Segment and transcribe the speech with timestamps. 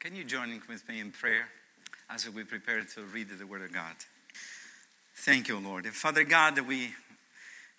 [0.00, 1.46] Can you join with me in prayer
[2.08, 3.94] as we prepare to read the Word of God?
[5.14, 5.84] Thank you, Lord.
[5.84, 6.94] And Father God, we,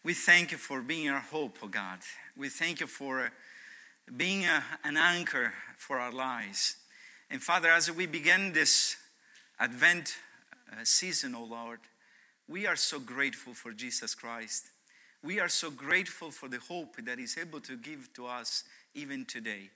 [0.03, 1.97] we thank you for being our hope, oh God.
[2.37, 3.31] We thank you for
[4.15, 6.75] being a, an anchor for our lives.
[7.31, 8.97] And Father, as we begin this
[9.59, 10.15] Advent
[10.71, 11.79] uh, season, oh Lord,
[12.47, 14.65] we are so grateful for Jesus Christ.
[15.23, 18.63] We are so grateful for the hope that He's able to give to us
[18.93, 19.71] even today.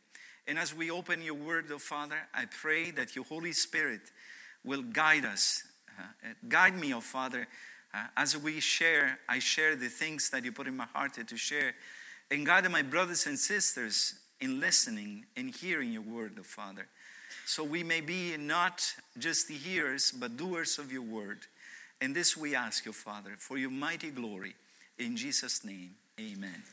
[0.47, 4.01] And as we open your word, oh Father, I pray that your Holy Spirit
[4.63, 5.63] will guide us.
[5.97, 7.47] Uh, guide me, oh Father,
[7.93, 11.37] uh, as we share, I share the things that you put in my heart to
[11.37, 11.73] share.
[12.29, 16.87] And guide my brothers and sisters in listening and hearing your word, oh Father.
[17.45, 21.39] So we may be not just the hearers, but doers of your word.
[22.01, 24.55] And this we ask you, Father, for your mighty glory.
[24.97, 26.63] In Jesus' name, amen.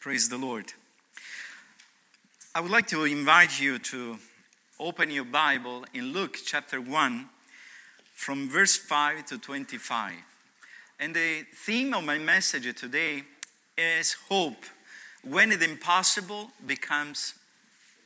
[0.00, 0.72] Praise the Lord.
[2.56, 4.16] I would like to invite you to
[4.78, 7.28] open your Bible in Luke chapter 1
[8.14, 10.12] from verse 5 to 25.
[11.00, 13.24] And the theme of my message today
[13.76, 14.66] is hope
[15.24, 17.34] when the impossible becomes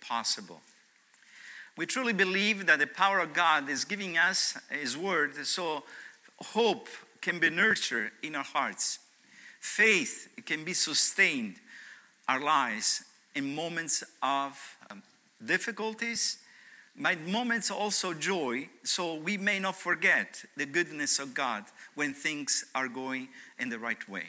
[0.01, 0.63] possible.
[1.77, 5.83] We truly believe that the power of God is giving us His word so
[6.41, 6.89] hope
[7.21, 8.99] can be nurtured in our hearts,
[9.61, 11.57] faith can be sustained
[12.27, 13.05] our lives
[13.39, 15.01] in moments of um,
[15.45, 16.39] difficulties,
[17.01, 22.65] but moments also joy, so we may not forget the goodness of God when things
[22.75, 23.29] are going
[23.61, 24.25] in the right way.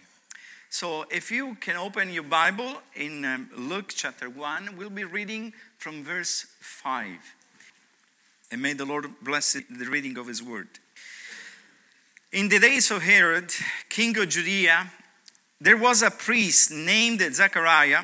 [0.70, 5.54] So, if you can open your Bible in um, Luke chapter 1, we'll be reading
[5.80, 7.08] from verse 5.
[8.52, 10.68] And may the Lord bless the reading of his word.
[12.32, 13.52] In the days of Herod,
[13.90, 14.92] king of Judea,
[15.60, 18.04] there was a priest named Zechariah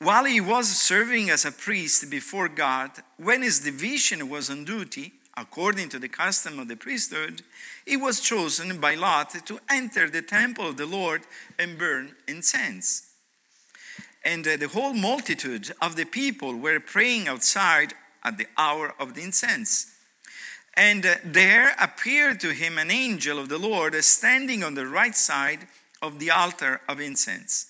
[0.00, 5.12] while he was serving as a priest before God, when his division was on duty,
[5.36, 7.42] according to the custom of the priesthood,
[7.84, 11.22] he was chosen by Lot to enter the temple of the Lord
[11.58, 13.10] and burn incense.
[14.24, 17.92] And uh, the whole multitude of the people were praying outside
[18.24, 19.94] at the hour of the incense.
[20.74, 25.14] And uh, there appeared to him an angel of the Lord standing on the right
[25.14, 25.66] side
[26.00, 27.69] of the altar of incense.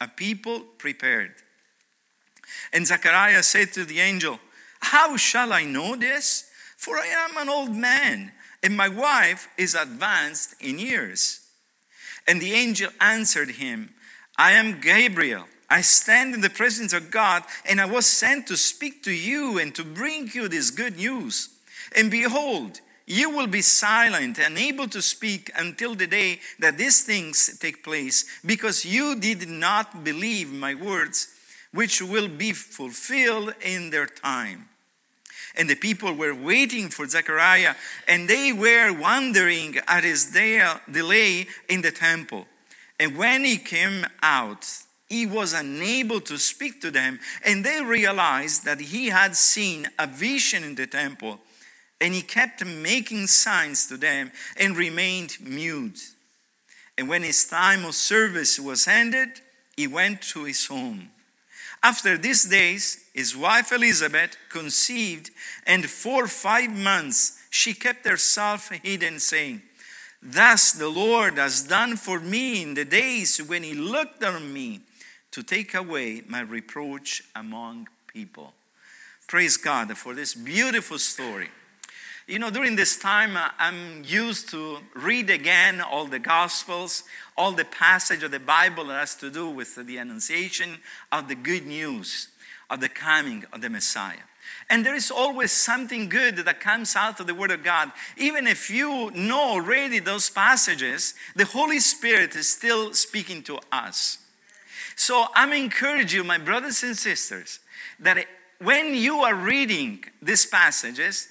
[0.00, 1.32] a people prepared.
[2.72, 4.38] And Zechariah said to the angel,
[4.80, 6.50] How shall I know this?
[6.76, 8.32] For I am an old man,
[8.62, 11.40] and my wife is advanced in years.
[12.26, 13.94] And the angel answered him,
[14.36, 15.46] I am Gabriel.
[15.70, 19.58] I stand in the presence of God, and I was sent to speak to you
[19.58, 21.50] and to bring you this good news.
[21.94, 27.02] And behold, you will be silent, and able to speak until the day that these
[27.04, 31.28] things take place, because you did not believe my words,
[31.72, 34.68] which will be fulfilled in their time.
[35.56, 37.74] And the people were waiting for Zechariah,
[38.06, 42.46] and they were wondering at his delay in the temple.
[43.00, 44.66] And when he came out,
[45.08, 50.06] he was unable to speak to them, and they realized that he had seen a
[50.06, 51.40] vision in the temple
[52.00, 56.00] and he kept making signs to them and remained mute.
[56.96, 59.40] And when his time of service was ended,
[59.76, 61.10] he went to his home.
[61.82, 65.30] After these days, his wife Elizabeth conceived,
[65.66, 69.62] and for five months she kept herself hidden, saying,
[70.20, 74.80] Thus the Lord has done for me in the days when he looked on me
[75.30, 78.54] to take away my reproach among people.
[79.28, 81.48] Praise God for this beautiful story.
[82.28, 87.04] You know, during this time, uh, I'm used to read again all the Gospels,
[87.38, 90.76] all the passage of the Bible that has to do with the annunciation
[91.10, 92.28] of the good news
[92.68, 94.28] of the coming of the Messiah.
[94.68, 97.92] And there is always something good that comes out of the Word of God.
[98.18, 104.18] Even if you know already those passages, the Holy Spirit is still speaking to us.
[104.96, 107.60] So I'm encouraging you, my brothers and sisters,
[107.98, 108.26] that
[108.58, 111.28] when you are reading these passages,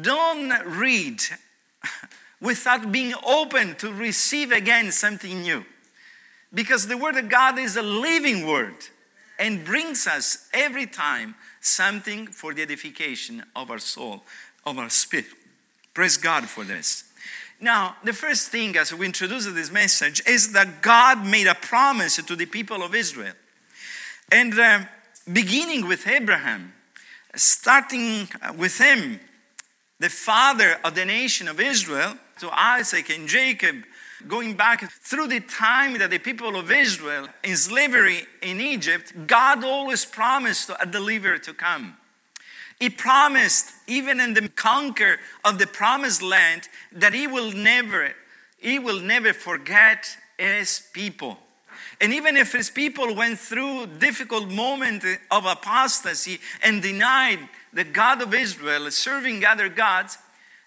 [0.00, 1.22] don't read
[2.40, 5.64] without being open to receive again something new.
[6.52, 8.76] Because the Word of God is a living Word
[9.38, 14.22] and brings us every time something for the edification of our soul,
[14.64, 15.26] of our spirit.
[15.92, 17.04] Praise God for this.
[17.60, 22.16] Now, the first thing as we introduce this message is that God made a promise
[22.16, 23.32] to the people of Israel.
[24.30, 24.80] And uh,
[25.32, 26.74] beginning with Abraham,
[27.34, 29.20] starting with him,
[29.98, 33.76] the father of the nation of Israel, to Isaac and Jacob,
[34.28, 39.64] going back through the time that the people of Israel in slavery in Egypt, God
[39.64, 41.96] always promised a deliverer to come.
[42.78, 48.12] He promised, even in the conquer of the promised land, that he will never,
[48.58, 51.38] he will never forget his people.
[52.00, 57.40] And even if his people went through difficult moment of apostasy and denied
[57.72, 60.18] the God of Israel, serving other gods,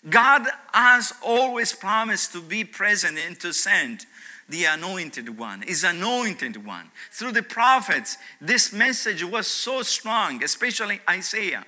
[0.09, 4.05] God has always promised to be present and to send
[4.47, 6.89] the anointed one, his anointed one.
[7.11, 11.65] Through the prophets, this message was so strong, especially Isaiah.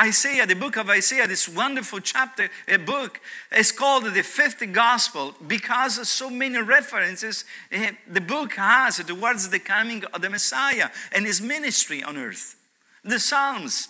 [0.00, 3.20] Isaiah, the book of Isaiah, this wonderful chapter, a book,
[3.54, 9.50] is called the fifth gospel because of so many references eh, the book has towards
[9.50, 12.56] the coming of the Messiah and his ministry on earth.
[13.04, 13.88] The Psalms,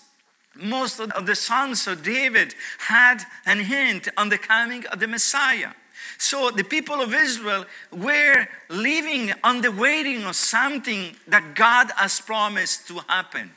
[0.55, 5.71] most of the psalms of David had an hint on the coming of the Messiah.
[6.19, 12.21] So the people of Israel were living on the waiting of something that God has
[12.21, 13.53] promised to happen.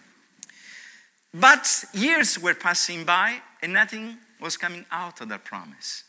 [1.37, 6.05] But years were passing by and nothing was coming out of that promise.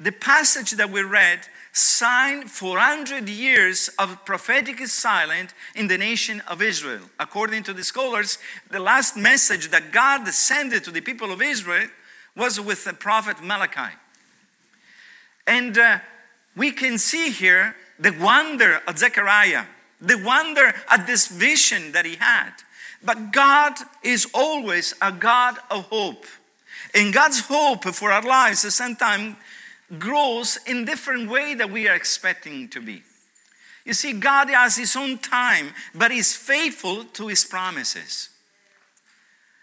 [0.00, 1.40] The passage that we read
[1.72, 7.02] signed 400 years of prophetic silence in the nation of Israel.
[7.20, 8.38] According to the scholars,
[8.70, 11.86] the last message that God sent to the people of Israel
[12.34, 13.94] was with the prophet Malachi.
[15.46, 15.98] And uh,
[16.56, 19.66] we can see here the wonder of Zechariah,
[20.00, 22.50] the wonder at this vision that he had.
[23.02, 26.26] But God is always a God of hope.
[26.94, 29.36] And God's hope for our lives at the same time
[29.98, 33.02] grows in different way that we are expecting to be.
[33.84, 38.28] You see, God has His own time, but He's faithful to His promises.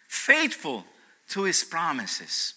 [0.08, 0.86] Faithful
[1.30, 2.54] to His promises.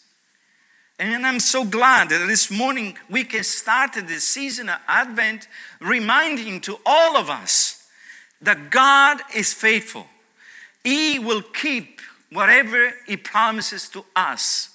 [0.98, 5.48] And I'm so glad that this morning we can start this season of Advent
[5.80, 7.86] reminding to all of us
[8.42, 10.06] that God is faithful.
[10.84, 12.00] He will keep
[12.32, 14.70] whatever He promises to us.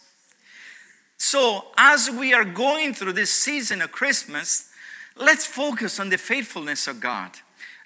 [1.18, 4.70] So, as we are going through this season of Christmas,
[5.16, 7.32] let's focus on the faithfulness of God.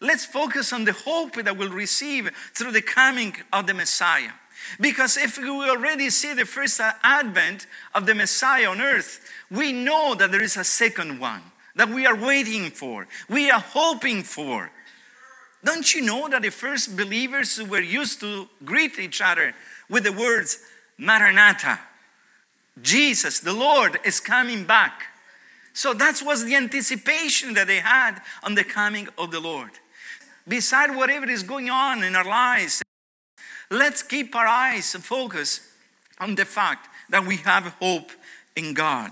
[0.02, 4.32] Let's focus on the hope that we'll receive through the coming of the Messiah.
[4.80, 10.16] Because if we already see the first advent of the Messiah on earth, we know
[10.16, 11.42] that there is a second one
[11.76, 14.70] that we are waiting for, we are hoping for.
[15.64, 19.54] Don't you know that the first believers were used to greet each other
[19.90, 20.60] with the words,
[20.98, 21.80] Maranatha?
[22.82, 25.04] Jesus, the Lord, is coming back.
[25.74, 29.72] So that was the anticipation that they had on the coming of the Lord.
[30.48, 32.82] Beside whatever is going on in our lives,
[33.70, 35.62] let's keep our eyes focused
[36.20, 38.12] on the fact that we have hope
[38.56, 39.12] in God.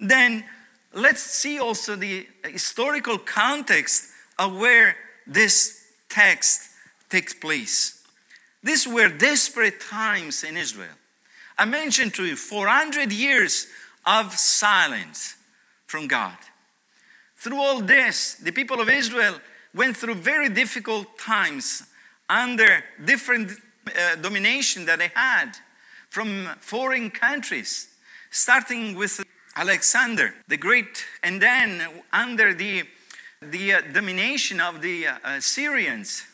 [0.00, 0.44] Then
[0.94, 4.96] let's see also the historical context of where
[5.28, 6.70] this text
[7.08, 8.02] takes place.
[8.62, 10.96] These were desperate times in Israel.
[11.56, 13.66] I mentioned to you 400 years
[14.06, 15.36] of silence
[15.86, 16.36] from God.
[17.36, 19.38] Through all this, the people of Israel
[19.74, 21.82] went through very difficult times
[22.28, 23.52] under different
[23.86, 25.52] uh, domination that they had
[26.10, 27.88] from foreign countries,
[28.30, 29.22] starting with
[29.56, 31.82] Alexander the Great, and then
[32.12, 32.84] under the,
[33.40, 36.24] the uh, domination of the uh, Syrians.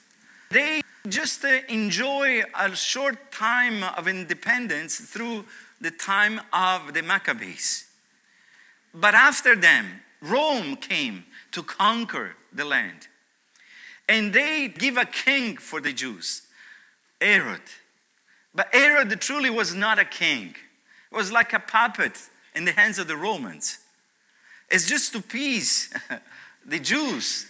[0.50, 5.44] They just uh, enjoy a short time of independence through
[5.80, 7.86] the time of the Maccabees.
[8.94, 13.08] But after them, Rome came to conquer the land.
[14.08, 16.42] And they give a king for the Jews,
[17.20, 17.62] Herod.
[18.54, 20.54] But Herod truly was not a king.
[21.10, 22.18] It was like a puppet
[22.54, 23.78] in the hands of the Romans.
[24.70, 25.92] It's just to appease
[26.66, 27.46] the Jews.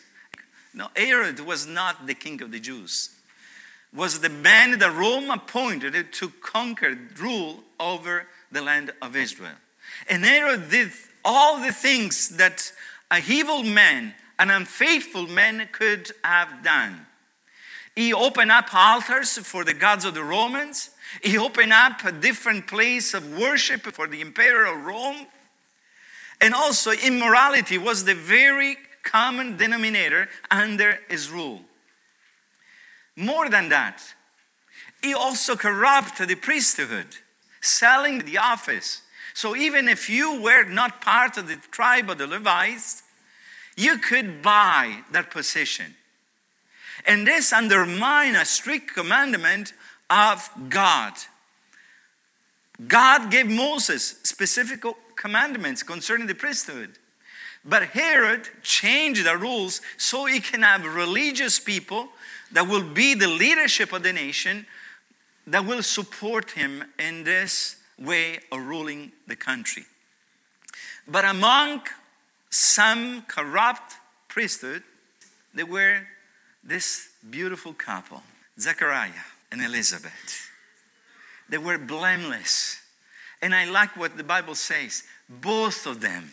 [0.73, 3.11] No, Herod was not the king of the Jews.
[3.95, 9.55] Was the man that Rome appointed to conquer, rule over the land of Israel.
[10.09, 10.91] And Herod did
[11.25, 12.73] all the things that
[13.11, 17.07] a evil man, an unfaithful man could have done.
[17.95, 20.91] He opened up altars for the gods of the Romans.
[21.23, 25.27] He opened up a different place of worship for the of Rome.
[26.41, 31.61] And also, immorality was the very common denominator under his rule.
[33.17, 34.03] More than that,
[35.03, 37.07] he also corrupted the priesthood,
[37.61, 39.03] selling the office.
[39.35, 43.03] So even if you were not part of the tribe of the Levites,
[43.77, 45.95] you could buy that position.
[47.07, 49.75] And this undermined a strict commandment
[50.09, 51.13] of God.
[52.89, 54.85] God gave Moses specific
[55.17, 56.99] commandments concerning the priesthood.
[57.65, 62.09] But Herod changed the rules so he can have religious people
[62.53, 64.67] that will be the leadership of the nation
[65.47, 69.85] that will support him in this way of ruling the country.
[71.07, 71.83] But among
[72.51, 73.95] some corrupt
[74.29, 74.83] priesthood,
[75.55, 76.07] there were
[76.63, 78.23] this beautiful couple,
[78.59, 79.13] Zechariah
[79.53, 80.51] and Elizabeth.
[81.49, 82.81] They were blameless.
[83.43, 86.31] And I like what the Bible says both of them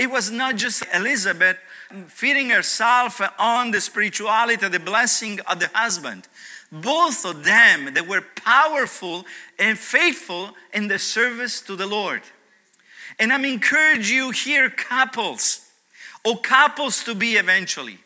[0.00, 1.58] it was not just Elizabeth
[2.06, 6.26] feeding herself on the spirituality, the blessing of the husband.
[6.72, 9.26] Both of them, they were powerful
[9.58, 12.22] and faithful in the service to the Lord.
[13.18, 15.68] And I'm encourage you here, couples,
[16.24, 17.98] or couples to be eventually.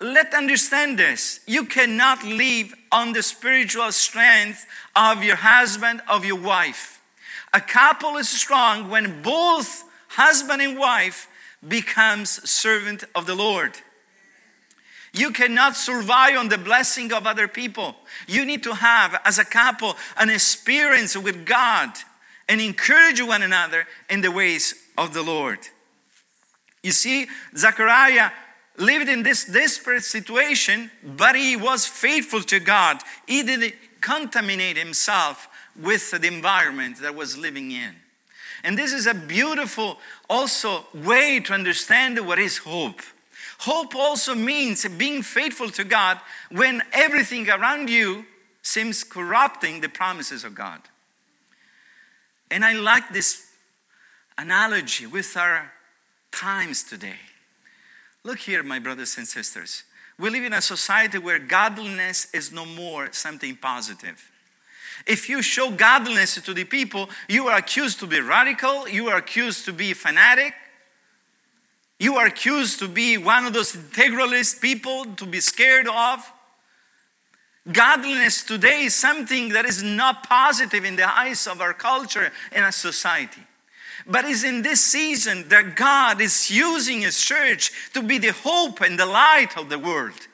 [0.00, 1.40] Let understand this.
[1.46, 4.64] You cannot live on the spiritual strength
[4.96, 7.02] of your husband, of your wife.
[7.52, 11.28] A couple is strong when both husband and wife
[11.66, 13.76] becomes servant of the Lord.
[15.12, 17.96] You cannot survive on the blessing of other people.
[18.28, 21.90] You need to have, as a couple, an experience with God
[22.48, 25.58] and encourage one another in the ways of the Lord.
[26.82, 27.26] You see,
[27.56, 28.30] Zechariah
[28.76, 33.00] lived in this desperate situation, but he was faithful to God.
[33.26, 37.94] He didn't contaminate himself with the environment that was living in.
[38.62, 39.98] And this is a beautiful
[40.28, 43.00] also way to understand what is hope.
[43.58, 46.18] Hope also means being faithful to God
[46.50, 48.24] when everything around you
[48.62, 50.80] seems corrupting the promises of God.
[52.50, 53.46] And I like this
[54.36, 55.72] analogy with our
[56.32, 57.20] times today.
[58.24, 59.84] Look here, my brothers and sisters.
[60.18, 64.29] We live in a society where godliness is no more something positive.
[65.06, 69.16] If you show godliness to the people, you are accused to be radical, you are
[69.16, 70.54] accused to be fanatic,
[71.98, 76.32] you are accused to be one of those integralist people to be scared of.
[77.70, 82.64] Godliness today is something that is not positive in the eyes of our culture and
[82.64, 83.42] our society.
[84.06, 88.80] But it's in this season that God is using His church to be the hope
[88.80, 90.26] and the light of the world.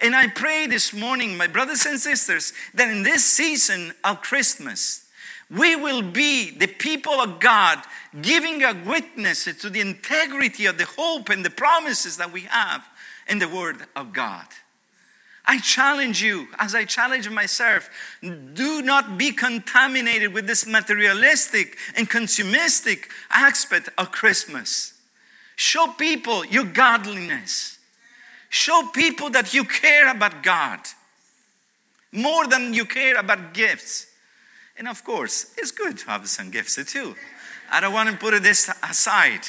[0.00, 5.06] And I pray this morning, my brothers and sisters, that in this season of Christmas,
[5.50, 7.82] we will be the people of God
[8.20, 12.84] giving a witness to the integrity of the hope and the promises that we have
[13.28, 14.46] in the Word of God.
[15.48, 17.88] I challenge you, as I challenge myself,
[18.20, 24.94] do not be contaminated with this materialistic and consumistic aspect of Christmas.
[25.54, 27.75] Show people your godliness.
[28.56, 30.80] Show people that you care about God
[32.10, 34.06] more than you care about gifts.
[34.78, 37.14] And of course, it's good to have some gifts too.
[37.70, 39.42] I don't want to put this aside.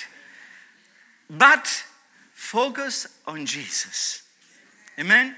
[1.29, 1.85] But
[2.33, 4.23] focus on Jesus.
[4.99, 5.37] Amen?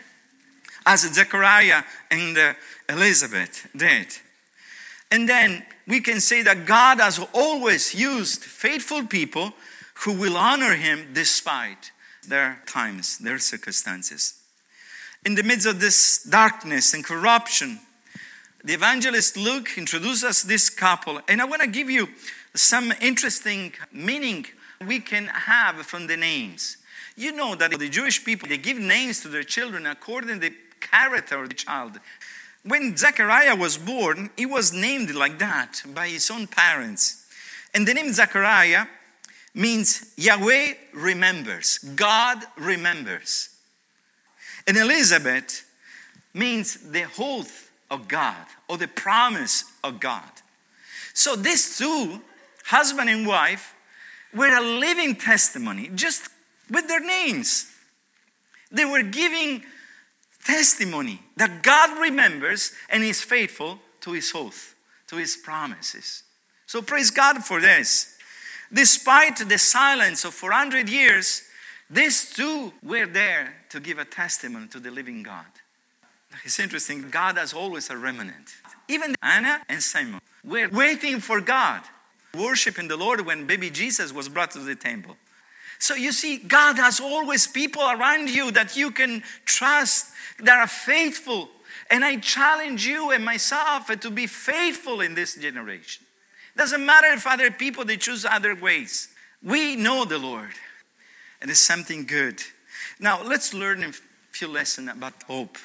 [0.83, 2.53] As Zechariah and uh,
[2.89, 4.07] Elizabeth did.
[5.11, 9.53] And then we can say that God has always used faithful people
[10.05, 11.91] who will honor him despite
[12.29, 14.35] their times, their circumstances.
[15.25, 17.79] In the midst of this darkness and corruption,
[18.63, 22.09] the evangelist Luke introduces us this couple, and I want to give you
[22.55, 24.45] some interesting meaning
[24.85, 26.77] we can have from the names.
[27.15, 30.55] You know that the Jewish people they give names to their children according to the
[30.79, 31.99] character of the child.
[32.63, 37.25] When Zechariah was born, he was named like that by his own parents.
[37.73, 38.87] And the name Zechariah
[39.59, 43.49] means Yahweh remembers, God remembers.
[44.65, 45.65] And Elizabeth
[46.33, 50.31] means the oath of God or the promise of God.
[51.13, 52.21] So these two,
[52.65, 53.75] husband and wife,
[54.33, 56.29] were a living testimony just
[56.69, 57.69] with their names.
[58.71, 59.63] They were giving
[60.45, 64.75] testimony that God remembers and is faithful to his oath,
[65.07, 66.23] to his promises.
[66.65, 68.15] So praise God for this.
[68.71, 71.43] Despite the silence of 400 years,
[71.89, 75.45] these two were there to give a testimony to the living God.
[76.43, 78.53] It's interesting, God has always a remnant.
[78.87, 81.81] Even Anna and Simon were waiting for God,
[82.37, 85.17] worshiping the Lord when baby Jesus was brought to the temple.
[85.79, 90.67] So you see, God has always people around you that you can trust, that are
[90.67, 91.49] faithful.
[91.89, 96.05] And I challenge you and myself to be faithful in this generation.
[96.55, 99.09] Doesn't matter if other people they choose other ways.
[99.43, 100.51] We know the Lord.
[101.41, 102.41] And it's something good.
[102.99, 103.91] Now let's learn a
[104.31, 105.57] few lessons about hope.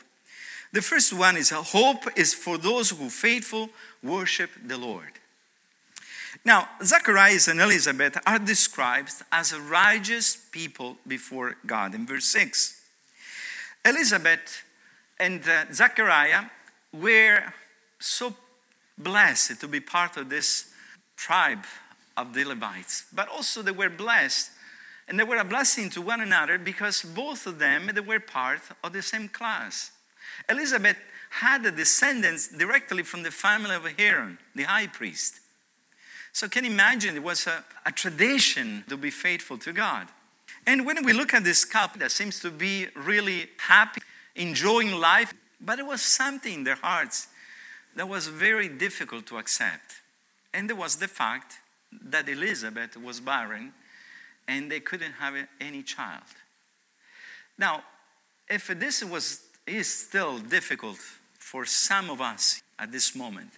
[0.73, 3.71] The first one is hope is for those who faithful
[4.03, 5.13] worship the Lord.
[6.45, 12.81] Now, Zacharias and Elizabeth are described as righteous people before God in verse 6.
[13.85, 14.65] Elizabeth
[15.19, 16.45] and uh, Zachariah
[16.93, 17.43] were
[17.99, 18.35] so
[18.99, 20.74] blessed to be part of this
[21.25, 21.65] tribe
[22.19, 24.51] of the Levites, but also they were blessed
[25.09, 28.61] and they were a blessing to one another because both of them they were part
[28.83, 29.91] of the same class.
[30.51, 30.99] Elizabeth
[31.31, 35.41] had the descendants directly from the family of Aaron, the high priest.
[36.33, 40.09] So can you imagine it was a, a tradition to be faithful to God.
[40.67, 44.03] And when we look at this couple that seems to be really happy,
[44.37, 47.29] enjoying life, but it was something in their hearts
[47.97, 50.04] that was very difficult to accept.
[50.55, 51.59] And there was the fact
[51.93, 53.73] that Elizabeth was barren
[54.47, 56.23] and they couldn't have any child.
[57.59, 57.83] Now,
[58.49, 60.99] if this was is still difficult
[61.39, 63.51] for some of us at this moment,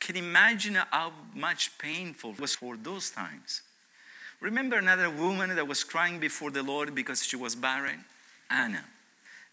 [0.00, 3.62] can imagine how much painful it was for those times.
[4.40, 8.04] Remember another woman that was crying before the Lord because she was barren?
[8.50, 8.84] Anna.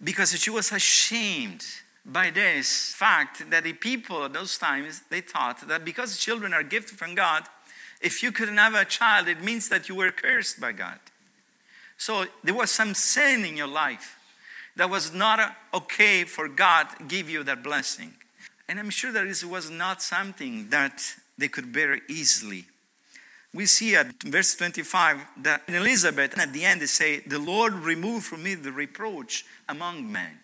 [0.03, 1.65] Because she was ashamed
[2.05, 6.63] by this fact that the people at those times they thought that because children are
[6.63, 7.43] gifted from God,
[8.01, 10.99] if you couldn't have a child, it means that you were cursed by God.
[11.97, 14.17] So there was some sin in your life
[14.75, 18.13] that was not okay for God to give you that blessing.
[18.67, 22.65] And I'm sure that this was not something that they could bear easily.
[23.53, 28.25] We see at verse 25 that Elizabeth, at the end, they say, The Lord removed
[28.25, 30.39] from me the reproach among men.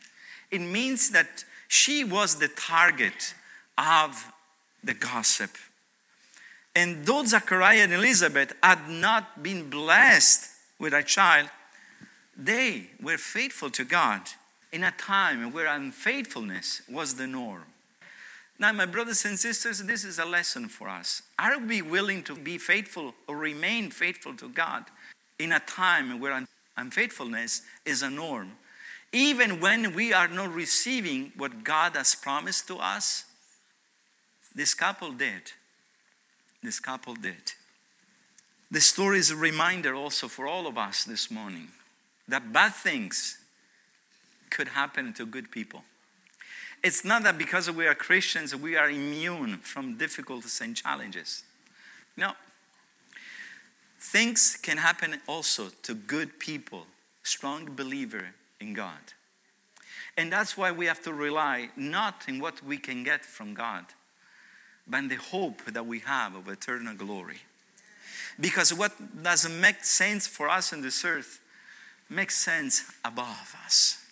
[0.52, 3.36] It means that she was the target
[3.78, 4.32] of
[4.84, 5.52] the gossip.
[6.76, 11.50] And though Zachariah and Elizabeth had not been blessed with a child,
[12.36, 14.22] they were faithful to God
[14.72, 17.64] in a time where unfaithfulness was the norm.
[18.58, 21.22] Now, my brothers and sisters, this is a lesson for us.
[21.38, 24.86] Are we willing to be faithful or remain faithful to God
[25.38, 28.54] in a time where unfaithfulness is a norm?
[29.12, 33.26] Even when we are not receiving what God has promised to us?
[34.54, 35.52] This couple did.
[36.62, 37.54] This couple did.
[38.72, 41.70] The story is a reminder also for all of us this morning
[42.28, 43.40] that bad things
[44.52, 45.84] could happen to good people.
[46.84, 51.44] It's not that because we are Christians, we are immune from difficulties and challenges.
[52.16, 52.34] No.
[54.00, 56.86] Things can happen also to good people,
[57.24, 59.14] strong believer in God.
[60.18, 63.86] And that's why we have to rely not in what we can get from God,
[64.88, 67.42] but in the hope that we have of eternal glory.
[68.40, 71.40] Because what doesn't make sense for us in this earth
[72.10, 74.04] makes sense above us.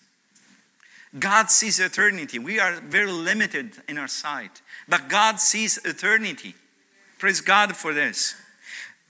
[1.17, 2.37] God sees eternity.
[2.37, 6.53] We are very limited in our sight, but God sees eternity.
[7.17, 8.35] Praise God for this.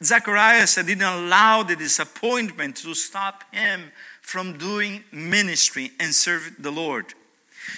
[0.04, 3.92] Zacharias didn't allow the disappointment to stop him
[4.28, 7.14] from doing ministry and serve the Lord.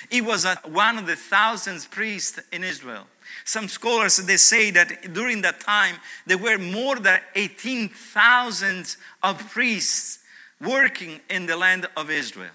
[0.09, 3.05] He was a, one of the thousands priests in Israel.
[3.45, 10.23] Some scholars they say that during that time there were more than 18,000 of priests
[10.59, 12.49] working in the land of Israel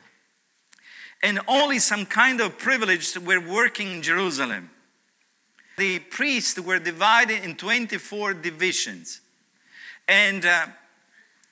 [1.22, 4.70] and only some kind of privileged were working in Jerusalem.
[5.78, 9.20] The priests were divided in 24 divisions.
[10.08, 10.66] And uh,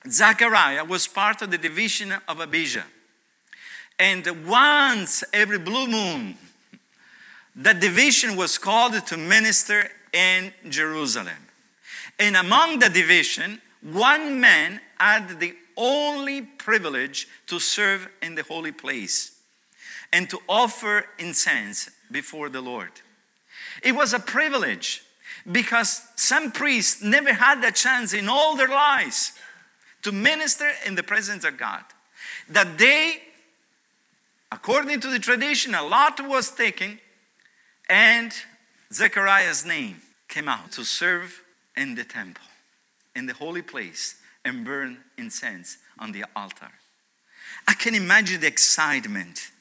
[0.09, 2.85] Zechariah was part of the division of Abijah.
[3.99, 6.35] And once every blue moon,
[7.55, 11.37] that division was called to minister in Jerusalem.
[12.19, 18.71] And among the division one man had the only privilege to serve in the holy
[18.71, 19.37] place
[20.13, 22.91] and to offer incense before the Lord.
[23.81, 25.03] It was a privilege
[25.51, 29.33] because some priests never had that chance in all their lives
[30.03, 31.83] to minister in the presence of God.
[32.49, 33.21] That day,
[34.51, 36.99] according to the tradition, a lot was taken,
[37.89, 38.33] and
[38.91, 41.41] Zechariah's name came out to serve
[41.75, 42.45] in the temple,
[43.15, 46.71] in the holy place, and burn incense on the altar.
[47.67, 49.51] I can imagine the excitement.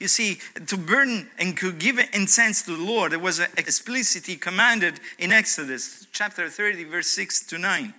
[0.00, 4.98] You see, to burn and to give incense to the Lord, it was explicitly commanded
[5.18, 7.94] in Exodus chapter 30, verse 6 to 9.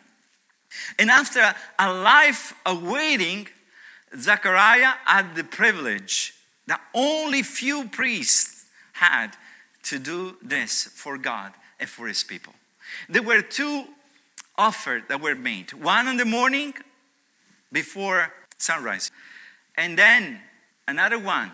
[0.99, 3.47] And after a life of waiting,
[4.17, 6.33] Zechariah had the privilege
[6.67, 9.35] that only few priests had
[9.83, 12.53] to do this for God and for his people.
[13.09, 13.85] There were two
[14.57, 16.73] offers that were made one in the morning
[17.71, 19.11] before sunrise,
[19.75, 20.39] and then
[20.88, 21.51] another one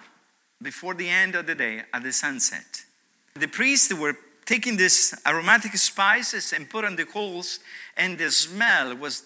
[0.61, 2.83] before the end of the day at the sunset.
[3.33, 4.15] The priests were
[4.51, 7.59] taking these aromatic spices and put on the coals,
[7.95, 9.23] and the smell was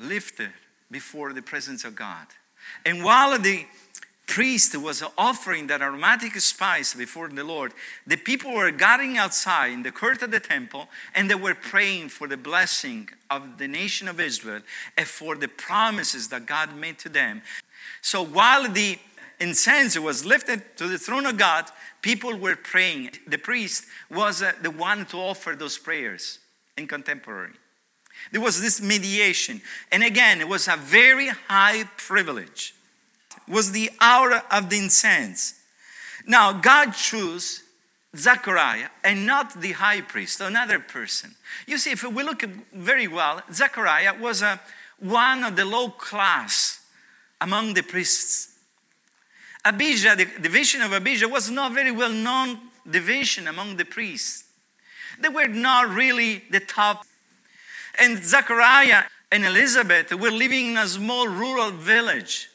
[0.00, 0.50] lifted
[0.90, 2.26] before the presence of God.
[2.84, 3.66] And while the
[4.26, 7.72] priest was offering that aromatic spice before the Lord,
[8.04, 12.08] the people were gathering outside in the court of the temple and they were praying
[12.08, 14.62] for the blessing of the nation of Israel
[14.96, 17.42] and for the promises that God made to them.
[18.00, 18.98] So while the
[19.38, 21.66] incense was lifted to the throne of God,
[22.04, 23.10] people were praying.
[23.26, 26.38] The priest was uh, the one to offer those prayers
[26.76, 27.54] in contemporary.
[28.30, 29.62] There was this mediation.
[29.90, 32.74] And again, it was a very high privilege.
[33.48, 35.54] It was the hour of the incense.
[36.26, 37.62] Now, God chose
[38.14, 41.34] Zechariah and not the high priest, another person.
[41.66, 44.60] You see, if we look very well, Zechariah was a,
[44.98, 46.80] one of the low class
[47.40, 48.53] among the priests.
[49.64, 54.44] Abijah, the division of Abijah, was not very well known division among the priests.
[55.18, 57.04] They were not really the top
[57.98, 62.50] and Zechariah and Elizabeth were living in a small rural village.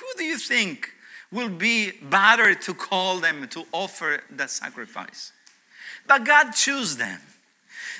[0.00, 0.92] Who do you think
[1.30, 5.32] will be better to call them to offer that sacrifice?
[6.06, 7.20] But God chose them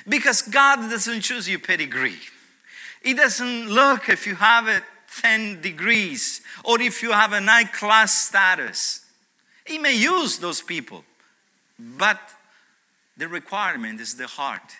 [0.07, 2.19] because God doesn't choose your pedigree.
[3.01, 4.81] He doesn't look if you have a
[5.21, 9.05] 10 degrees or if you have a high class status.
[9.65, 11.03] He may use those people,
[11.79, 12.19] but
[13.17, 14.73] the requirement is the heart.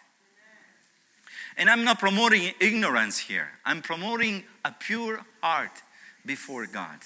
[1.57, 5.81] And I'm not promoting ignorance here, I'm promoting a pure heart
[6.25, 6.99] before God.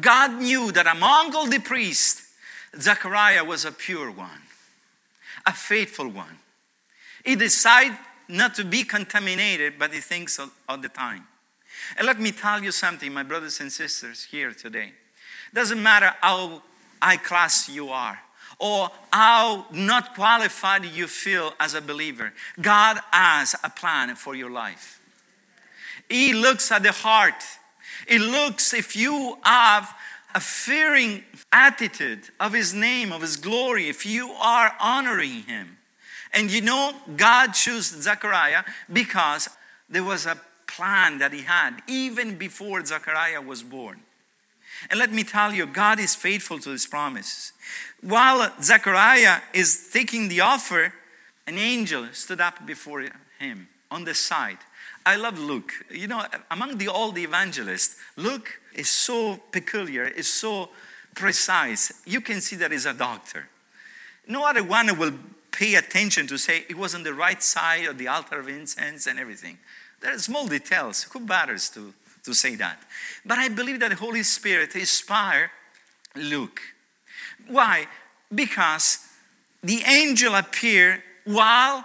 [0.00, 2.32] God knew that among all the priests,
[2.78, 4.42] Zechariah was a pure one,
[5.46, 6.38] a faithful one.
[7.24, 7.96] He decided
[8.28, 11.26] not to be contaminated by the things of, of the time.
[11.96, 14.92] And let me tell you something, my brothers and sisters here today.
[15.54, 16.62] Doesn't matter how
[17.00, 18.18] high class you are,
[18.58, 22.32] or how not qualified you feel as a believer.
[22.60, 25.00] God has a plan for your life.
[26.08, 27.42] He looks at the heart.
[28.08, 29.94] He looks if you have
[30.34, 35.78] a fearing attitude of His name, of His glory, if you are honoring Him.
[36.32, 39.48] And you know, God chose Zechariah because
[39.88, 40.38] there was a
[40.76, 44.00] plan that He had even before Zechariah was born.
[44.90, 47.52] And let me tell you, God is faithful to His promises.
[48.02, 50.92] While Zechariah is taking the offer,
[51.46, 53.04] an angel stood up before
[53.38, 54.58] him on the side.
[55.04, 55.72] I love Luke.
[55.90, 60.70] You know, among the, all the evangelists, Luke is so peculiar, is so
[61.14, 61.92] precise.
[62.04, 63.48] You can see that he's a doctor.
[64.26, 65.12] No other one will
[65.52, 69.06] pay attention to say it was on the right side of the altar of incense
[69.06, 69.58] and everything.
[70.06, 71.02] There are small details.
[71.02, 71.92] Who bothers to,
[72.22, 72.80] to say that?
[73.24, 75.50] But I believe that the Holy Spirit inspired
[76.14, 76.60] Luke
[77.48, 77.86] why?
[78.32, 79.06] Because
[79.62, 81.84] the angel appeared while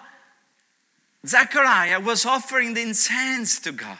[1.25, 3.97] Zechariah was offering the incense to God,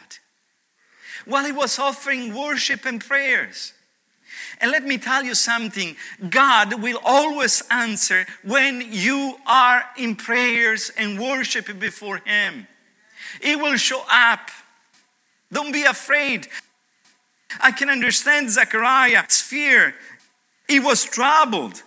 [1.24, 3.72] while he was offering worship and prayers.
[4.60, 5.96] And let me tell you something
[6.30, 12.68] God will always answer when you are in prayers and worship before Him.
[13.40, 14.50] He will show up.
[15.50, 16.48] Don't be afraid.
[17.60, 19.94] I can understand Zechariah's fear
[20.72, 21.82] he was troubled.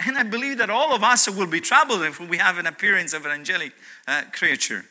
[0.00, 3.12] And I believe that all of us will be troubled if we have an appearance
[3.12, 3.72] of an angelic
[4.06, 4.84] uh, creature.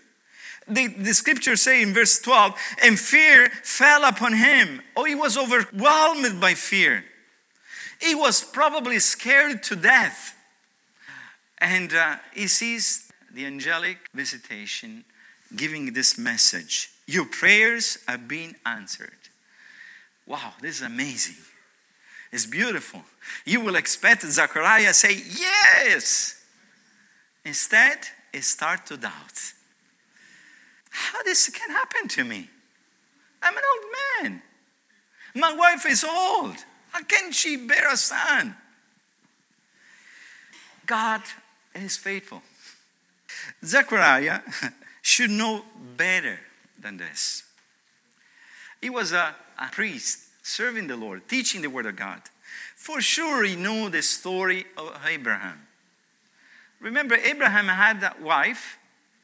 [0.67, 4.81] The, the scriptures say in verse 12, and fear fell upon him.
[4.95, 7.05] Oh, he was overwhelmed by fear.
[7.99, 10.35] He was probably scared to death.
[11.59, 15.05] And uh, he sees the angelic visitation
[15.55, 16.91] giving this message.
[17.05, 19.11] Your prayers are being answered.
[20.25, 21.37] Wow, this is amazing.
[22.31, 23.03] It's beautiful.
[23.45, 26.43] You will expect Zechariah say, Yes.
[27.45, 27.97] Instead,
[28.33, 29.53] he start to doubt.
[30.89, 32.49] How this can happen to me?
[33.41, 34.41] I'm an old man.
[35.33, 36.57] My wife is old.
[36.91, 38.55] How can she bear a son?
[40.85, 41.21] God
[41.75, 42.41] is faithful.
[43.63, 44.41] Zechariah
[45.07, 45.63] should know
[45.95, 46.37] better
[46.77, 47.43] than this.
[48.81, 52.21] He was a, a priest serving the Lord, teaching the Word of God.
[52.75, 55.65] For sure, he knew the story of Abraham.
[56.81, 58.77] Remember, Abraham had a wife.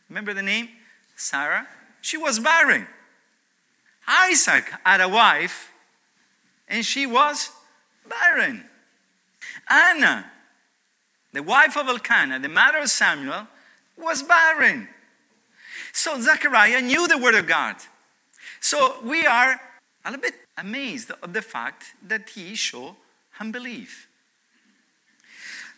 [0.08, 0.70] Remember the name?
[1.18, 1.68] Sarah.
[2.00, 2.88] She was barren.
[4.08, 5.70] Isaac had a wife,
[6.70, 7.50] and she was
[8.08, 8.64] barren.
[9.70, 10.32] Anna,
[11.34, 13.48] the wife of Elkanah, the mother of Samuel,
[13.98, 14.88] was barren.
[15.94, 17.78] So Zechariah knew the word of God.
[18.60, 19.62] So we are
[20.04, 22.96] a little bit amazed at the fact that he showed
[23.40, 24.08] unbelief.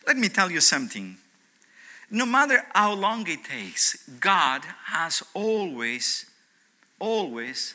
[0.06, 1.16] Let me tell you something.
[2.10, 6.26] No matter how long it takes, God has always,
[6.98, 7.74] always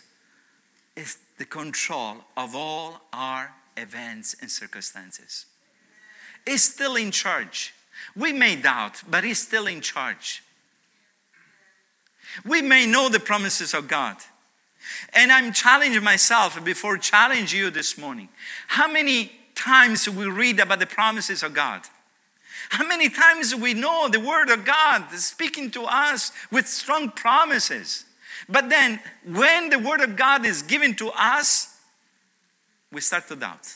[0.96, 5.46] is the control of all our events and circumstances.
[6.46, 7.74] He's still in charge.
[8.16, 10.44] We may doubt, but He's still in charge.
[12.46, 14.18] We may know the promises of God.
[15.14, 18.30] And I'm challenging myself before challenge you this morning.
[18.68, 21.82] How many times we read about the promises of God?
[22.70, 28.06] How many times we know the word of God speaking to us with strong promises?
[28.48, 31.78] But then when the word of God is given to us,
[32.92, 33.76] we start to doubt.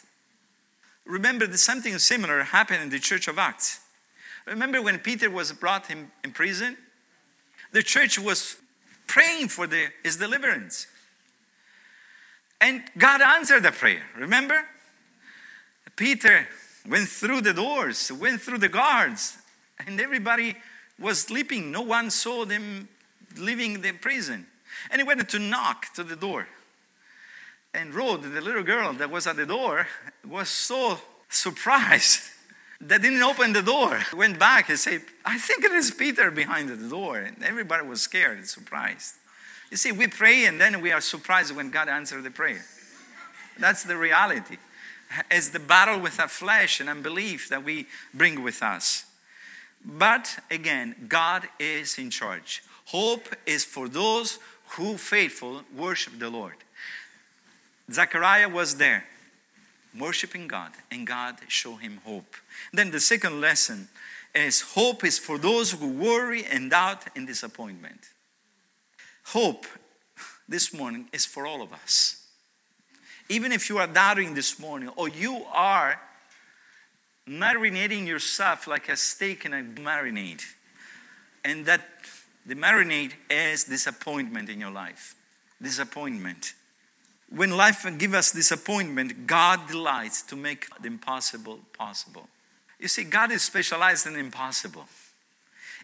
[1.05, 3.79] Remember that something similar happened in the church of Acts.
[4.45, 6.77] Remember when Peter was brought in, in prison?
[7.75, 8.55] The church was
[9.05, 10.87] praying for the, his deliverance.
[12.61, 14.01] And God answered the prayer.
[14.17, 14.63] Remember?
[15.97, 16.47] Peter
[16.87, 19.37] went through the doors, went through the guards,
[19.85, 20.55] and everybody
[20.97, 21.69] was sleeping.
[21.69, 22.87] No one saw them
[23.35, 24.47] leaving the prison.
[24.89, 26.47] And he went to knock to the door.
[27.73, 29.85] And Rhoda, the little girl that was at the door,
[30.25, 30.97] was so
[31.29, 32.21] surprised
[32.81, 33.99] that didn't open the door.
[34.13, 37.17] Went back and said, I think it is Peter behind the door.
[37.17, 39.15] And everybody was scared and surprised.
[39.71, 42.63] You see, we pray and then we are surprised when God answers the prayer.
[43.57, 44.57] That's the reality.
[45.31, 49.05] It's the battle with our flesh and unbelief that we bring with us.
[49.83, 52.63] But again, God is in charge.
[52.85, 56.55] Hope is for those who faithful worship the Lord.
[57.91, 59.05] Zechariah was there
[59.97, 62.35] worshiping God, and God showed him hope.
[62.73, 63.87] Then the second lesson
[64.33, 67.99] is hope is for those who worry and doubt and disappointment.
[69.27, 69.65] Hope
[70.47, 72.21] this morning is for all of us.
[73.29, 75.99] Even if you are doubting this morning, or you are
[77.27, 80.43] marinating yourself like a steak in a marinade,
[81.43, 81.81] and that
[82.45, 85.15] the marinade is disappointment in your life.
[85.59, 86.53] Disappointment.
[87.29, 92.29] When life gives us disappointment, God delights to make the impossible possible.
[92.79, 94.85] You see, God is specialized in impossible.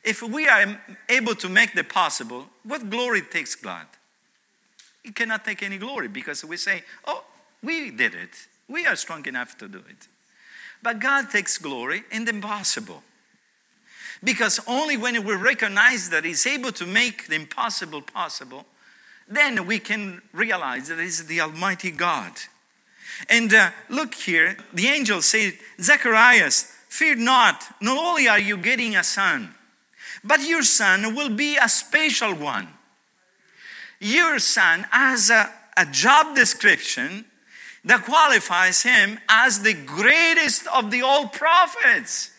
[0.03, 3.85] If we are able to make the possible, what glory takes God?
[5.03, 7.23] He cannot take any glory because we say, oh,
[7.63, 8.47] we did it.
[8.67, 10.07] We are strong enough to do it.
[10.83, 13.03] But God takes glory in the impossible.
[14.23, 18.65] Because only when we recognize that He's able to make the impossible possible,
[19.27, 22.33] then we can realize that He's the Almighty God.
[23.29, 28.97] And uh, look here, the angel said, Zacharias, fear not, not only are you getting
[28.97, 29.55] a son,
[30.25, 32.67] but your son will be a special one.
[34.01, 37.23] Your son has a, a job description
[37.85, 42.31] that qualifies him as the greatest of the old prophets.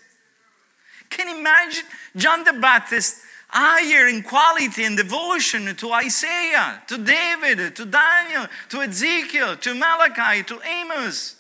[1.08, 1.84] Can you imagine
[2.14, 8.82] John the Baptist higher in quality and devotion to Isaiah, to David, to Daniel, to
[8.82, 11.36] Ezekiel, to Malachi, to Amos,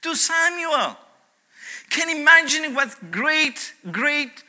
[0.00, 0.96] to Samuel?
[1.90, 4.42] Can imagine what great, great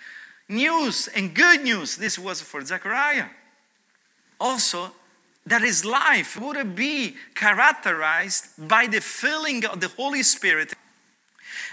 [0.48, 3.28] news and good news this was for Zechariah?
[4.40, 4.92] Also,
[5.46, 10.74] that his life would be characterized by the filling of the Holy Spirit.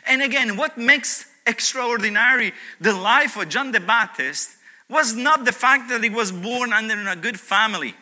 [0.06, 4.50] And again, what makes extraordinary the life of John the Baptist
[4.88, 7.94] was not the fact that he was born under a good family,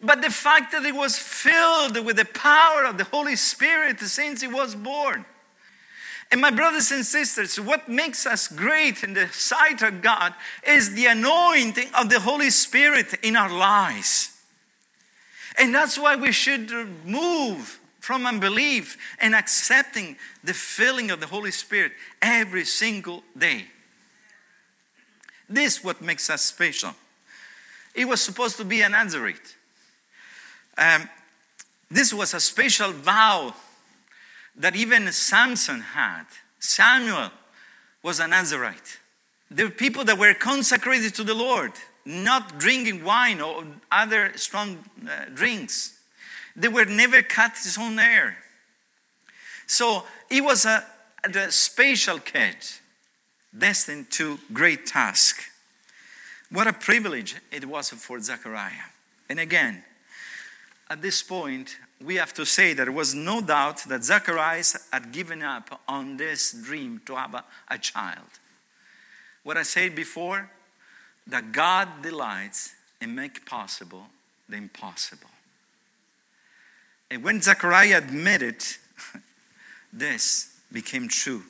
[0.00, 4.40] but the fact that he was filled with the power of the Holy Spirit since
[4.40, 5.24] he was born.
[6.30, 10.34] And my brothers and sisters, what makes us great in the sight of God
[10.66, 14.36] is the anointing of the Holy Spirit in our lives.
[15.56, 16.70] And that's why we should
[17.04, 23.66] move from unbelief and accepting the filling of the Holy Spirit every single day.
[25.48, 26.90] This what makes us special.
[27.94, 29.56] It was supposed to be an Nazarite.
[30.76, 31.08] Um,
[31.90, 33.54] this was a special vow
[34.56, 36.24] that even Samson had.
[36.58, 37.30] Samuel
[38.02, 38.98] was a Nazarite.
[39.50, 41.72] There were people that were consecrated to the Lord,
[42.04, 45.98] not drinking wine or other strong uh, drinks.
[46.56, 48.38] They were never cut his own hair.
[49.66, 50.84] So he was a,
[51.22, 52.56] a special kid,
[53.56, 55.42] destined to great task.
[56.50, 58.90] What a privilege it was for Zechariah.
[59.28, 59.82] And again,
[60.88, 65.12] at this point, we have to say that there was no doubt that Zacharias had
[65.12, 68.28] given up on this dream to have a, a child.
[69.42, 70.50] What I said before,
[71.26, 74.06] that God delights in make possible
[74.48, 75.30] the impossible.
[77.10, 78.62] And when Zechariah admitted
[79.92, 81.42] this became true.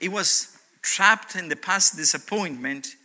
[0.00, 2.96] He was trapped in the past disappointment,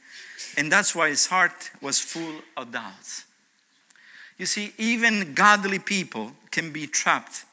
[0.58, 3.26] and that's why his heart was full of doubts.
[4.42, 7.46] You see, even godly people can be trapped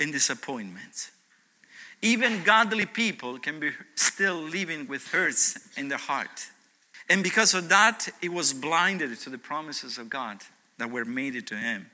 [0.00, 1.12] in disappointment.
[2.02, 6.48] Even godly people can be still living with hurts in their heart.
[7.08, 10.38] And because of that, he was blinded to the promises of God
[10.78, 11.88] that were made to him.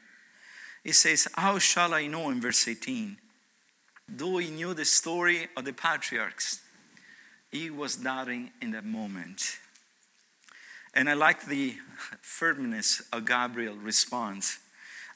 [0.83, 3.19] He says, How shall I know in verse 18?
[4.09, 6.63] Though he knew the story of the patriarchs,
[7.53, 9.59] he was doubting in that moment.
[10.95, 11.77] And I like the
[12.21, 14.59] firmness of Gabriel's response.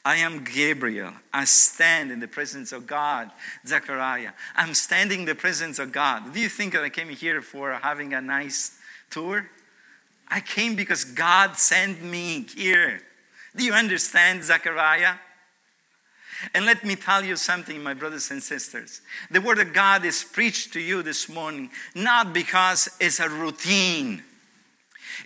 [0.05, 1.13] I am Gabriel.
[1.33, 3.31] I stand in the presence of God.
[3.67, 4.33] Zechariah.
[4.57, 6.35] I'm standing in the presence of God.
[6.35, 8.79] Do you think that I came here for having a nice
[9.11, 9.49] tour?
[10.29, 13.01] I came because God sent me here.
[13.55, 15.15] Do you understand, Zechariah?
[16.55, 19.03] And let me tell you something, my brothers and sisters.
[19.31, 24.25] The Word of God is preached to you this morning not because it's a routine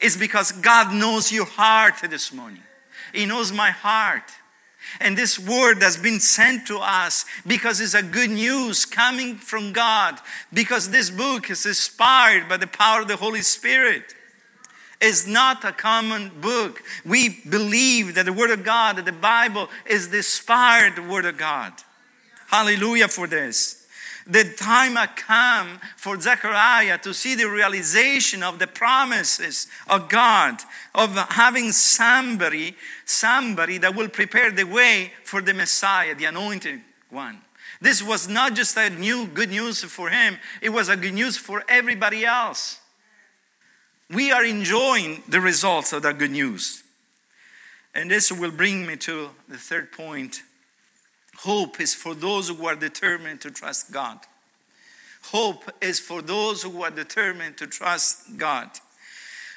[0.01, 2.63] it's because God knows your heart this morning.
[3.13, 4.31] He knows my heart.
[5.01, 9.73] And this word has been sent to us because it's a good news coming from
[9.73, 10.19] God,
[10.53, 14.15] because this book is inspired by the power of the Holy Spirit.
[15.01, 16.83] It's not a common book.
[17.05, 21.37] We believe that the Word of God, that the Bible is the inspired Word of
[21.37, 21.73] God.
[22.47, 23.76] Hallelujah for this
[24.27, 30.61] the time had come for Zechariah to see the realization of the promises of God,
[30.95, 37.41] of having somebody, somebody that will prepare the way for the Messiah, the anointed one.
[37.81, 41.37] This was not just a new good news for him, it was a good news
[41.37, 42.81] for everybody else.
[44.11, 46.83] We are enjoying the results of that good news.
[47.95, 50.43] And this will bring me to the third point
[51.39, 54.19] Hope is for those who are determined to trust God.
[55.25, 58.71] Hope is for those who are determined to trust God.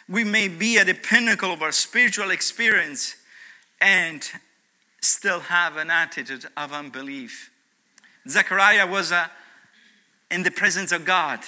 [0.08, 3.16] We may be at the pinnacle of our spiritual experience
[3.80, 4.28] and
[5.02, 7.52] still have an attitude of unbelief.
[8.28, 9.28] Zechariah was a, uh,
[10.32, 11.40] in the presence of God.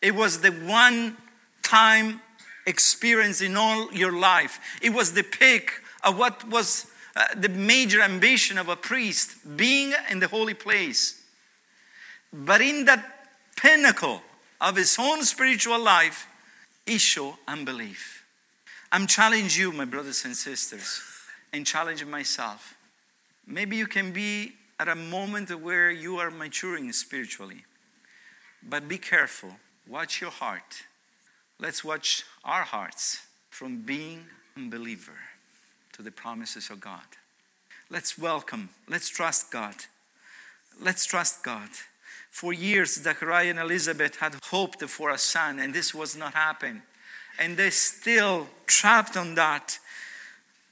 [0.00, 1.16] It was the one
[1.62, 2.20] time
[2.66, 4.58] experience in all your life.
[4.82, 5.70] It was the peak
[6.02, 6.86] of what was
[7.16, 11.22] uh, the major ambition of a priest, being in the holy place.
[12.32, 14.22] But in that pinnacle
[14.60, 16.26] of his own spiritual life,
[16.96, 18.24] showed unbelief.
[18.90, 21.00] I'm challenging you, my brothers and sisters,
[21.52, 22.74] and challenging myself.
[23.46, 27.64] Maybe you can be at a moment where you are maturing spiritually,
[28.62, 29.50] but be careful.
[29.86, 30.82] Watch your heart.
[31.60, 34.24] Let's watch our hearts from being
[34.56, 35.18] unbeliever
[35.94, 37.02] to the promises of God.
[37.90, 39.74] Let's welcome, let's trust God.
[40.80, 41.68] Let's trust God.
[42.30, 46.82] For years, Zachariah and Elizabeth had hoped for a son, and this was not happening.
[47.38, 49.78] And they're still trapped on that.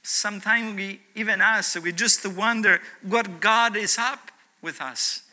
[0.01, 4.31] Sometimes we, even us, we just wonder what God is up
[4.61, 5.23] with us.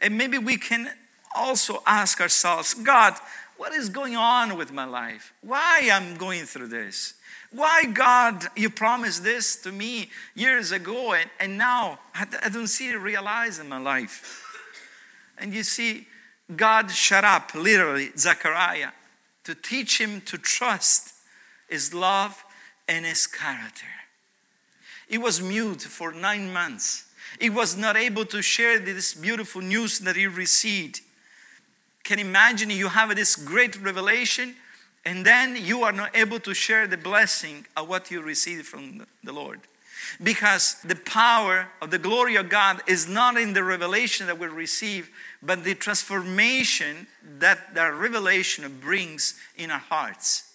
[0.00, 0.90] And maybe we can
[1.36, 3.14] also ask ourselves, God,
[3.56, 5.32] what is going on with my life?
[5.42, 7.14] Why I'm going through this?
[7.52, 12.68] Why, God, you promised this to me years ago, and, and now I, I don't
[12.68, 14.46] see it realized in my life.
[15.38, 16.06] And you see,
[16.54, 18.90] God shut up, literally, Zechariah,
[19.44, 21.14] to teach him to trust
[21.68, 22.44] his love
[22.88, 23.86] and his character.
[25.08, 27.06] He was mute for nine months.
[27.40, 31.00] He was not able to share this beautiful news that he received
[32.10, 34.56] can imagine you have this great revelation,
[35.04, 39.06] and then you are not able to share the blessing of what you received from
[39.24, 39.60] the Lord.
[40.22, 44.46] Because the power of the glory of God is not in the revelation that we
[44.46, 45.10] receive,
[45.42, 47.06] but the transformation
[47.38, 50.50] that the revelation brings in our hearts.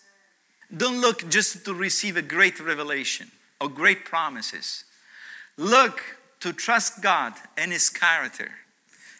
[0.75, 3.31] Don't look just to receive a great revelation
[3.61, 4.83] or great promises.
[5.57, 6.01] Look
[6.41, 8.51] to trust God and His character,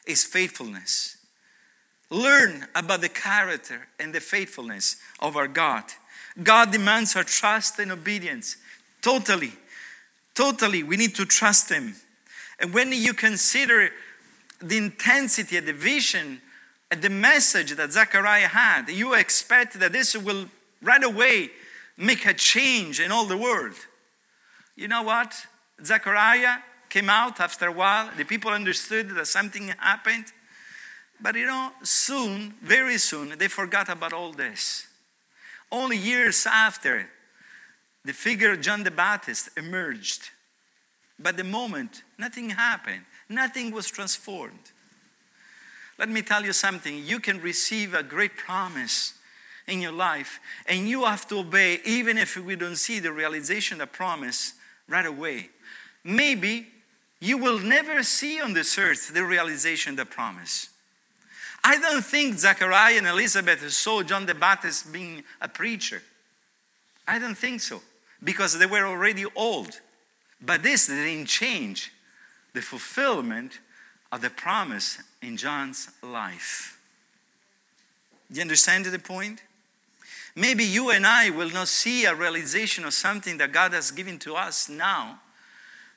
[0.05, 1.14] His faithfulness.
[2.15, 5.83] Learn about the character and the faithfulness of our God.
[6.41, 8.55] God demands our trust and obedience.
[9.01, 9.51] Totally,
[10.33, 11.93] totally, we need to trust Him.
[12.57, 13.89] And when you consider
[14.61, 16.41] the intensity and the vision
[16.89, 20.45] and the message that Zechariah had, you expect that this will
[20.81, 21.49] right away
[21.97, 23.75] make a change in all the world.
[24.77, 25.35] You know what?
[25.83, 28.09] Zechariah came out after a while.
[28.15, 30.27] The people understood that something happened.
[31.19, 34.87] But you know, soon, very soon, they forgot about all this.
[35.71, 37.09] Only years after,
[38.03, 40.29] the figure of John the Baptist emerged.
[41.17, 44.71] But the moment, nothing happened, nothing was transformed.
[45.97, 49.13] Let me tell you something you can receive a great promise
[49.67, 53.81] in your life, and you have to obey, even if we don't see the realization
[53.81, 54.53] of the promise
[54.87, 55.49] right away.
[56.03, 56.67] Maybe
[57.19, 60.69] you will never see on this earth the realization of the promise.
[61.67, 66.03] I don't think Zechariah and Elizabeth saw John the Baptist being a preacher.
[67.07, 67.81] I don't think so,
[68.23, 69.81] because they were already old.
[70.39, 71.91] But this didn't change
[72.53, 73.59] the fulfillment
[74.11, 76.79] of the promise in John's life.
[78.29, 79.41] You understand the point?
[80.35, 84.19] Maybe you and I will not see a realization of something that God has given
[84.19, 85.19] to us now,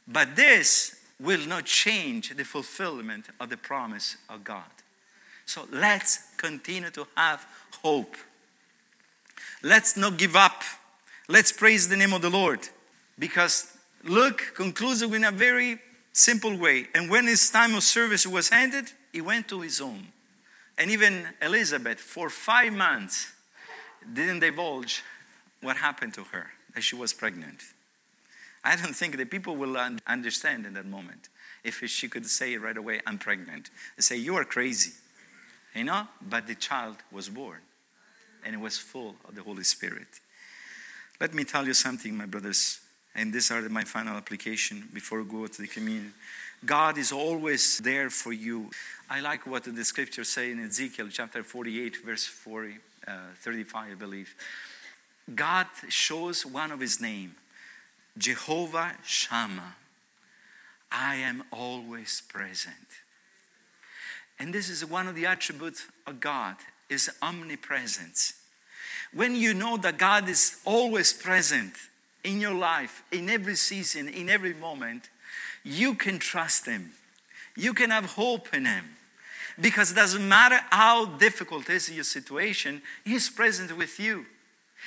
[0.06, 4.64] but this will not change the fulfillment of the promise of God.
[5.48, 7.46] So let's continue to have
[7.82, 8.14] hope.
[9.62, 10.62] Let's not give up.
[11.26, 12.60] Let's praise the name of the Lord.
[13.18, 13.74] Because
[14.04, 15.78] Luke concludes in a very
[16.12, 16.88] simple way.
[16.94, 20.08] And when his time of service was ended, he went to his home.
[20.76, 23.32] And even Elizabeth, for five months,
[24.12, 25.02] didn't divulge
[25.62, 27.62] what happened to her, that she was pregnant.
[28.62, 31.30] I don't think the people will understand in that moment
[31.64, 33.70] if she could say right away, I'm pregnant.
[33.96, 34.92] They say, You are crazy.
[35.74, 36.08] You know?
[36.20, 37.60] But the child was born
[38.44, 40.08] and it was full of the Holy Spirit.
[41.20, 42.80] Let me tell you something, my brothers,
[43.14, 46.14] and these are my final application before we go to the communion.
[46.64, 48.70] God is always there for you.
[49.10, 53.94] I like what the scriptures say in Ezekiel chapter 48, verse 40, uh, 35, I
[53.94, 54.34] believe.
[55.34, 57.34] God shows one of his name,
[58.16, 59.74] Jehovah Shammah.
[60.90, 62.74] I am always present.
[64.38, 66.56] And this is one of the attributes of God
[66.88, 68.34] is omnipresence.
[69.12, 71.74] When you know that God is always present
[72.24, 75.08] in your life, in every season, in every moment,
[75.64, 76.92] you can trust him.
[77.56, 78.84] You can have hope in him.
[79.60, 84.26] Because it doesn't matter how difficult is your situation, he's present with you.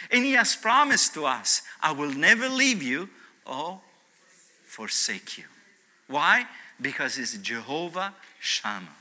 [0.10, 3.10] And he has promised to us, I will never leave you
[3.45, 3.82] or
[4.64, 5.43] forsake you.
[6.08, 6.45] Why?
[6.80, 8.95] Because it's Jehovah Shammah.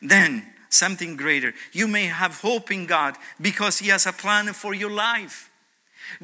[0.00, 1.52] Then, something greater.
[1.72, 5.50] You may have hope in God because He has a plan for your life.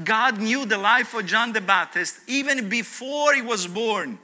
[0.02, 4.18] God knew the life of John the Baptist even before he was born.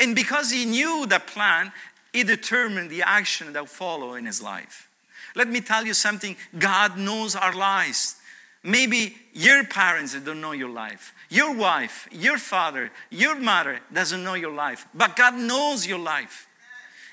[0.00, 1.72] And because He knew the plan,
[2.12, 4.88] He determined the action that would follow in His life.
[5.34, 8.16] Let me tell you something God knows our lives.
[8.62, 11.14] Maybe your parents don't know your life.
[11.28, 16.46] Your wife, your father, your mother doesn't know your life, but God knows your life.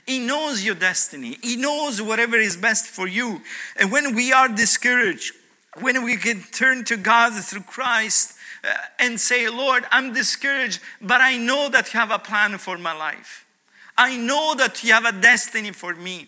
[0.10, 1.38] He knows your destiny.
[1.44, 3.44] He knows whatever is best for you.
[3.80, 5.36] And when we are discouraged,
[5.82, 11.22] when we can turn to God through Christ uh, and say, Lord, I'm discouraged, but
[11.22, 13.46] I know that you have a plan for my life.
[14.00, 16.28] I know that you have a destiny for me.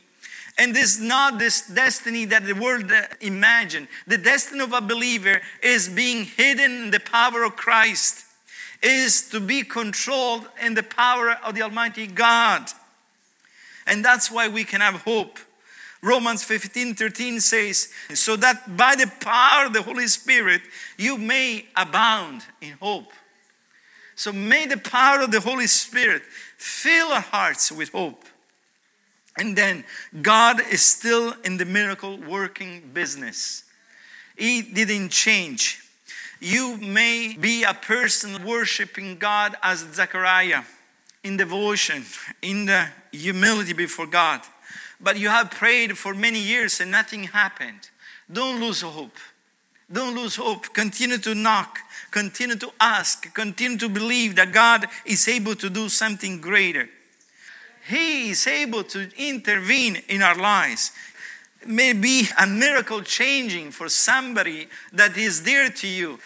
[0.60, 3.88] And this is not this destiny that the world imagine.
[4.06, 8.26] The destiny of a believer is being hidden in the power of Christ,
[8.84, 12.72] is to be controlled in the power of the Almighty God.
[13.88, 15.40] And that's why we can have hope.
[16.02, 20.62] Romans 15 13 says, So that by the power of the Holy Spirit
[20.98, 23.12] you may abound in hope.
[24.16, 26.24] So may the power of the Holy Spirit
[26.58, 28.26] fill our hearts with hope.
[29.38, 29.84] And then
[30.22, 33.64] God is still in the miracle working business.
[34.36, 35.82] He didn't change.
[36.40, 40.64] You may be a person worshiping God as Zechariah
[41.24, 42.04] in devotion,
[42.42, 44.42] in the humility before God.
[45.04, 47.90] but you have prayed for many years and nothing happened.
[48.32, 49.18] Don't lose hope.
[49.92, 50.74] Don't lose hope.
[50.74, 51.80] Continue to knock.
[52.12, 53.34] Continue to ask.
[53.34, 56.88] Continue to believe that God is able to do something greater.
[57.88, 60.92] He is able to intervene in our lives.
[61.66, 66.20] May be a miracle changing for somebody that is dear to you.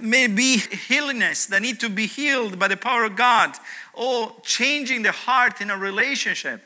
[0.00, 3.56] May be healingness that need to be healed by the power of God,
[3.92, 6.62] or changing the heart in a relationship.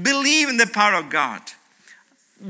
[0.00, 1.42] Believe in the power of God.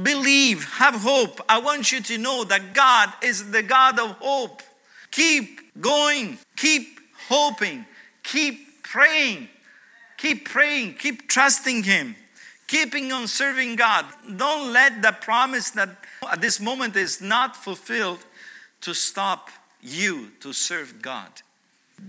[0.02, 1.40] Believe, have hope.
[1.48, 4.62] I want you to know that God is the God of hope.
[5.10, 6.98] Keep going, keep
[7.28, 7.84] hoping,
[8.22, 9.48] keep praying,
[10.16, 12.16] keep praying, keep trusting Him,
[12.66, 14.06] keeping on serving God.
[14.36, 15.90] Don't let the promise that
[16.28, 18.24] at this moment is not fulfilled
[18.80, 19.50] to stop
[19.84, 21.30] you to serve God.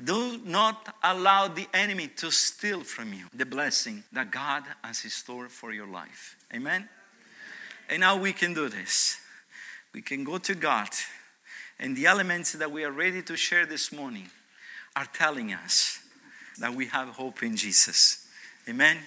[0.03, 5.09] Do not allow the enemy to steal from you the blessing that God has in
[5.11, 6.37] store for your life.
[6.53, 6.89] Amen.
[7.89, 9.19] And now we can do this.
[9.93, 10.89] We can go to God,
[11.79, 14.29] and the elements that we are ready to share this morning
[14.95, 15.99] are telling us
[16.57, 18.27] that we have hope in Jesus.
[18.67, 18.97] Amen.